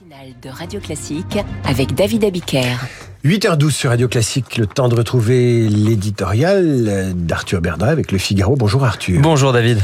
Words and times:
matinale 0.00 0.34
de 0.42 0.48
Radio 0.48 0.80
Classique 0.80 1.38
avec 1.64 1.94
David 1.94 2.24
Abiker. 2.24 2.76
8h12 3.24 3.70
sur 3.70 3.90
Radio 3.90 4.08
Classique, 4.08 4.56
le 4.56 4.66
temps 4.66 4.88
de 4.88 4.94
retrouver 4.94 5.68
l'éditorial 5.68 7.12
d'Arthur 7.14 7.60
Berda 7.60 7.86
avec 7.86 8.12
Le 8.12 8.18
Figaro. 8.18 8.56
Bonjour 8.56 8.84
Arthur. 8.84 9.20
Bonjour 9.20 9.52
David. 9.52 9.78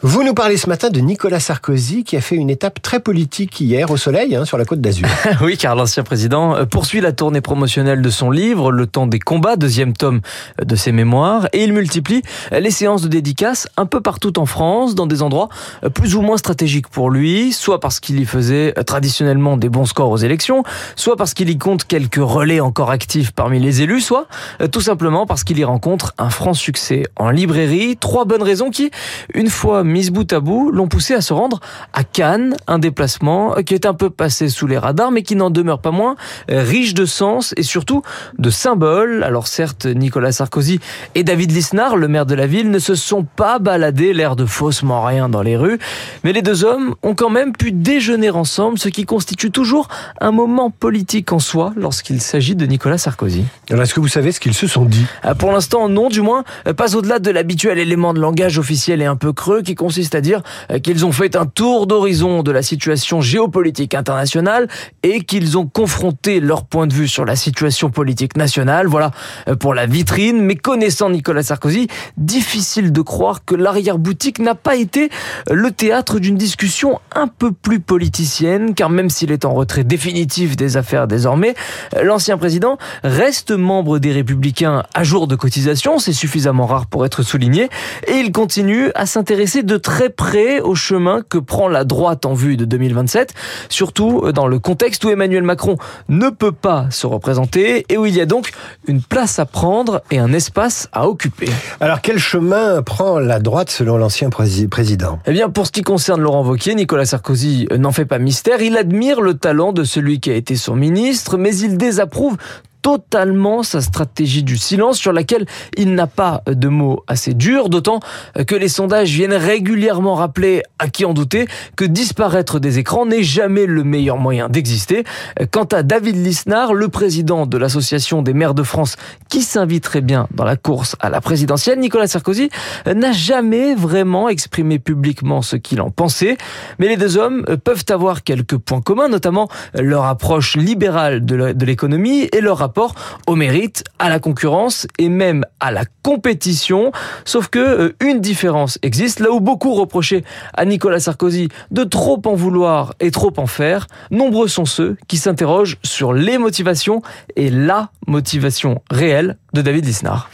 Vous 0.00 0.22
nous 0.22 0.32
parlez 0.32 0.56
ce 0.56 0.68
matin 0.68 0.90
de 0.90 1.00
Nicolas 1.00 1.40
Sarkozy 1.40 2.04
qui 2.04 2.16
a 2.16 2.20
fait 2.20 2.36
une 2.36 2.50
étape 2.50 2.80
très 2.80 3.00
politique 3.00 3.60
hier 3.60 3.90
au 3.90 3.96
soleil 3.96 4.36
hein, 4.36 4.44
sur 4.44 4.56
la 4.56 4.64
côte 4.64 4.80
d'Azur. 4.80 5.08
oui, 5.40 5.56
car 5.56 5.74
l'ancien 5.74 6.04
président 6.04 6.54
euh, 6.54 6.66
poursuit 6.66 7.00
la 7.00 7.10
tournée 7.10 7.40
promotionnelle 7.40 8.00
de 8.00 8.08
son 8.08 8.30
livre 8.30 8.70
Le 8.70 8.86
temps 8.86 9.08
des 9.08 9.18
combats, 9.18 9.56
deuxième 9.56 9.94
tome 9.94 10.20
de 10.64 10.76
ses 10.76 10.92
mémoires, 10.92 11.48
et 11.52 11.64
il 11.64 11.72
multiplie 11.72 12.22
les 12.52 12.70
séances 12.70 13.02
de 13.02 13.08
dédicaces 13.08 13.66
un 13.76 13.86
peu 13.86 14.00
partout 14.00 14.38
en 14.38 14.46
France, 14.46 14.94
dans 14.94 15.08
des 15.08 15.20
endroits 15.20 15.48
euh, 15.82 15.88
plus 15.88 16.14
ou 16.14 16.22
moins 16.22 16.36
stratégiques 16.36 16.86
pour 16.86 17.10
lui, 17.10 17.50
soit 17.50 17.80
parce 17.80 17.98
qu'il 17.98 18.20
y 18.20 18.24
faisait 18.24 18.74
euh, 18.78 18.84
traditionnellement 18.84 19.56
des 19.56 19.68
bons 19.68 19.86
scores 19.86 20.12
aux 20.12 20.18
élections, 20.18 20.62
soit 20.94 21.16
parce 21.16 21.34
qu'il 21.34 21.50
y 21.50 21.58
compte 21.58 21.84
quelques 21.84 22.20
relais 22.22 22.60
encore 22.60 22.92
actifs 22.92 23.32
parmi 23.32 23.58
les 23.58 23.82
élus, 23.82 24.02
soit 24.02 24.28
tout 24.70 24.80
simplement 24.80 25.26
parce 25.26 25.42
qu'il 25.42 25.58
y 25.58 25.64
rencontre 25.64 26.14
un 26.18 26.30
franc 26.30 26.54
succès 26.54 27.02
en 27.16 27.30
librairie. 27.30 27.96
Trois 27.96 28.26
bonnes 28.26 28.44
raisons 28.44 28.70
qui, 28.70 28.92
une 29.34 29.50
fois 29.50 29.82
mises 29.88 30.10
bout 30.10 30.32
à 30.32 30.40
bout, 30.40 30.70
l'ont 30.70 30.88
poussé 30.88 31.14
à 31.14 31.20
se 31.20 31.32
rendre 31.32 31.60
à 31.92 32.04
Cannes, 32.04 32.56
un 32.66 32.78
déplacement 32.78 33.54
qui 33.66 33.74
est 33.74 33.86
un 33.86 33.94
peu 33.94 34.10
passé 34.10 34.48
sous 34.48 34.66
les 34.66 34.78
radars, 34.78 35.10
mais 35.10 35.22
qui 35.22 35.36
n'en 35.36 35.50
demeure 35.50 35.80
pas 35.80 35.90
moins 35.90 36.16
riche 36.48 36.94
de 36.94 37.06
sens 37.06 37.54
et 37.56 37.62
surtout 37.62 38.02
de 38.38 38.50
symboles. 38.50 39.22
Alors 39.24 39.46
certes, 39.46 39.86
Nicolas 39.86 40.32
Sarkozy 40.32 40.80
et 41.14 41.24
David 41.24 41.52
Lisnard, 41.52 41.96
le 41.96 42.08
maire 42.08 42.26
de 42.26 42.34
la 42.34 42.46
ville, 42.46 42.70
ne 42.70 42.78
se 42.78 42.94
sont 42.94 43.24
pas 43.24 43.58
baladés 43.58 44.12
l'air 44.12 44.36
de 44.36 44.46
faussement 44.46 45.02
rien 45.02 45.28
dans 45.28 45.42
les 45.42 45.56
rues, 45.56 45.78
mais 46.24 46.32
les 46.32 46.42
deux 46.42 46.64
hommes 46.64 46.94
ont 47.02 47.14
quand 47.14 47.30
même 47.30 47.52
pu 47.52 47.72
déjeuner 47.72 48.30
ensemble, 48.30 48.78
ce 48.78 48.88
qui 48.88 49.04
constitue 49.04 49.50
toujours 49.50 49.88
un 50.20 50.30
moment 50.30 50.70
politique 50.70 51.32
en 51.32 51.38
soi 51.38 51.72
lorsqu'il 51.76 52.20
s'agit 52.20 52.54
de 52.54 52.66
Nicolas 52.66 52.98
Sarkozy. 52.98 53.44
Alors 53.70 53.82
est-ce 53.82 53.94
que 53.94 54.00
vous 54.00 54.08
savez 54.08 54.32
ce 54.32 54.40
qu'ils 54.40 54.54
se 54.54 54.66
sont 54.66 54.84
dit? 54.84 55.06
Ah, 55.22 55.34
Pour 55.34 55.52
l'instant, 55.52 55.88
non, 55.88 56.08
du 56.08 56.20
moins, 56.20 56.44
pas 56.76 56.96
au-delà 56.96 57.18
de 57.18 57.30
l'habituel 57.30 57.78
élément 57.78 58.14
de 58.14 58.20
langage 58.20 58.58
officiel 58.58 59.02
et 59.02 59.06
un 59.06 59.16
peu 59.16 59.32
creux 59.32 59.62
qui 59.62 59.74
consiste 59.78 60.14
à 60.14 60.20
dire 60.20 60.42
euh, 60.70 60.78
qu'ils 60.78 61.06
ont 61.06 61.12
fait 61.12 61.36
un 61.36 61.46
tour 61.46 61.86
d'horizon 61.86 62.42
de 62.42 62.50
la 62.50 62.62
situation 62.62 63.22
géopolitique 63.22 63.94
internationale 63.94 64.68
et 65.02 65.22
qu'ils 65.22 65.56
ont 65.56 65.66
confronté 65.66 66.40
leur 66.40 66.66
point 66.66 66.86
de 66.86 66.92
vue 66.92 67.08
sur 67.08 67.24
la 67.24 67.36
situation 67.36 67.88
politique 67.88 68.36
nationale. 68.36 68.88
Voilà 68.88 69.12
euh, 69.48 69.54
pour 69.54 69.72
la 69.72 69.86
vitrine. 69.86 70.42
Mais 70.42 70.56
connaissant 70.56 71.08
Nicolas 71.08 71.42
Sarkozy, 71.42 71.86
difficile 72.16 72.92
de 72.92 73.00
croire 73.00 73.44
que 73.44 73.54
l'arrière-boutique 73.54 74.40
n'a 74.40 74.54
pas 74.54 74.76
été 74.76 75.10
euh, 75.48 75.54
le 75.54 75.70
théâtre 75.70 76.18
d'une 76.18 76.36
discussion 76.36 77.00
un 77.14 77.28
peu 77.28 77.52
plus 77.52 77.80
politicienne, 77.80 78.74
car 78.74 78.90
même 78.90 79.08
s'il 79.08 79.30
est 79.30 79.44
en 79.44 79.54
retrait 79.54 79.84
définitif 79.84 80.56
des 80.56 80.76
affaires 80.76 81.06
désormais, 81.06 81.54
l'ancien 82.02 82.36
président 82.36 82.78
reste 83.04 83.52
membre 83.52 84.00
des 84.00 84.12
Républicains 84.12 84.82
à 84.94 85.04
jour 85.04 85.28
de 85.28 85.36
cotisation, 85.36 85.98
c'est 85.98 86.12
suffisamment 86.12 86.66
rare 86.66 86.86
pour 86.86 87.06
être 87.06 87.22
souligné, 87.22 87.68
et 88.08 88.14
il 88.14 88.32
continue 88.32 88.90
à 88.96 89.06
s'intéresser 89.06 89.62
de 89.68 89.76
très 89.76 90.08
près 90.08 90.60
au 90.60 90.74
chemin 90.74 91.22
que 91.28 91.38
prend 91.38 91.68
la 91.68 91.84
droite 91.84 92.26
en 92.26 92.34
vue 92.34 92.56
de 92.56 92.64
2027, 92.64 93.34
surtout 93.68 94.32
dans 94.32 94.48
le 94.48 94.58
contexte 94.58 95.04
où 95.04 95.10
Emmanuel 95.10 95.44
Macron 95.44 95.76
ne 96.08 96.30
peut 96.30 96.52
pas 96.52 96.86
se 96.90 97.06
représenter 97.06 97.86
et 97.88 97.96
où 97.96 98.06
il 98.06 98.16
y 98.16 98.20
a 98.20 98.26
donc 98.26 98.50
une 98.88 99.02
place 99.02 99.38
à 99.38 99.44
prendre 99.44 100.02
et 100.10 100.18
un 100.18 100.32
espace 100.32 100.88
à 100.92 101.08
occuper. 101.08 101.48
Alors 101.80 102.00
quel 102.00 102.18
chemin 102.18 102.82
prend 102.82 103.20
la 103.20 103.38
droite 103.38 103.70
selon 103.70 103.98
l'ancien 103.98 104.30
président? 104.30 105.20
Eh 105.26 105.32
bien 105.32 105.48
pour 105.50 105.66
ce 105.66 105.72
qui 105.72 105.82
concerne 105.82 106.20
Laurent 106.20 106.42
Wauquiez, 106.42 106.74
Nicolas 106.74 107.04
Sarkozy 107.04 107.68
n'en 107.78 107.92
fait 107.92 108.06
pas 108.06 108.18
mystère, 108.18 108.62
il 108.62 108.76
admire 108.76 109.20
le 109.20 109.34
talent 109.34 109.72
de 109.72 109.84
celui 109.84 110.18
qui 110.18 110.30
a 110.30 110.34
été 110.34 110.56
son 110.56 110.74
ministre, 110.74 111.36
mais 111.36 111.54
il 111.56 111.76
désapprouve 111.76 112.36
totalement 112.82 113.62
sa 113.62 113.80
stratégie 113.80 114.42
du 114.42 114.56
silence 114.56 114.98
sur 114.98 115.12
laquelle 115.12 115.46
il 115.76 115.94
n'a 115.94 116.06
pas 116.06 116.42
de 116.46 116.68
mots 116.68 117.02
assez 117.06 117.34
durs, 117.34 117.68
d'autant 117.68 118.00
que 118.46 118.54
les 118.54 118.68
sondages 118.68 119.10
viennent 119.10 119.34
régulièrement 119.34 120.14
rappeler, 120.14 120.62
à 120.78 120.88
qui 120.88 121.04
en 121.04 121.12
douter, 121.12 121.46
que 121.76 121.84
disparaître 121.84 122.58
des 122.58 122.78
écrans 122.78 123.06
n'est 123.06 123.22
jamais 123.22 123.66
le 123.66 123.84
meilleur 123.84 124.16
moyen 124.16 124.48
d'exister. 124.48 125.04
Quant 125.50 125.64
à 125.64 125.82
David 125.82 126.16
Lisnard, 126.16 126.74
le 126.74 126.88
président 126.88 127.46
de 127.46 127.58
l'Association 127.58 128.22
des 128.22 128.32
maires 128.32 128.54
de 128.54 128.62
France, 128.62 128.96
qui 129.28 129.42
s'inviterait 129.42 130.00
bien 130.00 130.26
dans 130.32 130.44
la 130.44 130.56
course 130.56 130.96
à 131.00 131.10
la 131.10 131.20
présidentielle, 131.20 131.78
Nicolas 131.78 132.06
Sarkozy 132.06 132.50
n'a 132.86 133.12
jamais 133.12 133.74
vraiment 133.74 134.28
exprimé 134.28 134.78
publiquement 134.78 135.42
ce 135.42 135.56
qu'il 135.56 135.80
en 135.80 135.90
pensait, 135.90 136.36
mais 136.78 136.88
les 136.88 136.96
deux 136.96 137.16
hommes 137.16 137.44
peuvent 137.64 137.84
avoir 137.90 138.22
quelques 138.22 138.56
points 138.56 138.80
communs, 138.80 139.08
notamment 139.08 139.48
leur 139.74 140.04
approche 140.04 140.56
libérale 140.56 141.24
de 141.24 141.64
l'économie 141.64 142.28
et 142.32 142.40
leur 142.40 142.62
rapport 142.68 142.94
au 143.26 143.34
mérite, 143.34 143.82
à 143.98 144.10
la 144.10 144.20
concurrence 144.20 144.86
et 144.98 145.08
même 145.08 145.44
à 145.58 145.72
la 145.72 145.84
compétition. 146.02 146.92
Sauf 147.24 147.48
que 147.48 147.58
euh, 147.58 147.96
une 148.00 148.20
différence 148.20 148.78
existe. 148.82 149.20
Là 149.20 149.30
où 149.30 149.40
beaucoup 149.40 149.74
reprochaient 149.74 150.22
à 150.54 150.64
Nicolas 150.66 151.00
Sarkozy 151.00 151.48
de 151.70 151.84
trop 151.84 152.20
en 152.26 152.34
vouloir 152.34 152.94
et 153.00 153.10
trop 153.10 153.32
en 153.38 153.46
faire, 153.46 153.86
nombreux 154.10 154.48
sont 154.48 154.66
ceux 154.66 154.96
qui 155.08 155.16
s'interrogent 155.16 155.78
sur 155.82 156.12
les 156.12 156.36
motivations 156.36 157.02
et 157.36 157.50
la 157.50 157.90
motivation 158.06 158.82
réelle 158.90 159.38
de 159.54 159.62
David 159.62 159.86
Lisnard. 159.86 160.28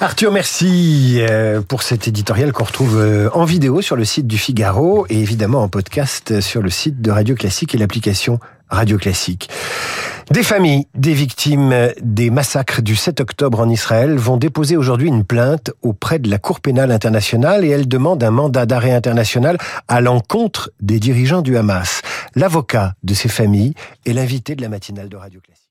Arthur, 0.00 0.32
merci 0.32 1.18
euh, 1.20 1.60
pour 1.60 1.82
cet 1.82 2.08
éditorial 2.08 2.52
qu'on 2.52 2.64
retrouve 2.64 2.98
euh, 2.98 3.28
en 3.34 3.44
vidéo 3.44 3.82
sur 3.82 3.94
le 3.94 4.04
site 4.04 4.26
du 4.26 4.38
Figaro 4.38 5.06
et 5.10 5.20
évidemment 5.20 5.62
en 5.62 5.68
podcast 5.68 6.40
sur 6.40 6.62
le 6.62 6.70
site 6.70 7.02
de 7.02 7.10
Radio 7.10 7.36
Classique 7.36 7.74
et 7.74 7.78
l'application 7.78 8.40
Radio 8.68 8.96
Classique. 8.96 9.48
Des 10.30 10.42
familles 10.42 10.86
des 10.94 11.12
victimes 11.12 11.74
des 12.00 12.30
massacres 12.30 12.80
du 12.80 12.96
7 12.96 13.20
octobre 13.20 13.60
en 13.60 13.68
Israël 13.68 14.16
vont 14.16 14.36
déposer 14.36 14.76
aujourd'hui 14.76 15.08
une 15.08 15.24
plainte 15.24 15.72
auprès 15.82 16.18
de 16.18 16.30
la 16.30 16.38
Cour 16.38 16.60
pénale 16.60 16.92
internationale 16.92 17.64
et 17.64 17.68
elles 17.68 17.88
demandent 17.88 18.22
un 18.22 18.30
mandat 18.30 18.64
d'arrêt 18.64 18.92
international 18.92 19.58
à 19.88 20.00
l'encontre 20.00 20.70
des 20.80 21.00
dirigeants 21.00 21.42
du 21.42 21.56
Hamas. 21.56 22.02
L'avocat 22.34 22.94
de 23.02 23.14
ces 23.14 23.28
familles 23.28 23.74
est 24.06 24.12
l'invité 24.12 24.54
de 24.54 24.62
la 24.62 24.68
matinale 24.68 25.08
de 25.08 25.16
Radio 25.16 25.40
Classique. 25.40 25.61